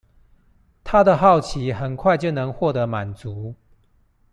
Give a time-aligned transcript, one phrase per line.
[0.83, 3.53] 他的好奇很快就能獲得滿足